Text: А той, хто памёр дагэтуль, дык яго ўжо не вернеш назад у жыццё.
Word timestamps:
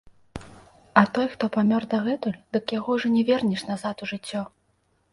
А 1.01 1.03
той, 1.17 1.27
хто 1.33 1.43
памёр 1.59 1.83
дагэтуль, 1.93 2.41
дык 2.57 2.65
яго 2.79 2.89
ўжо 2.99 3.07
не 3.19 3.23
вернеш 3.31 3.61
назад 3.73 3.95
у 4.07 4.15
жыццё. 4.15 4.41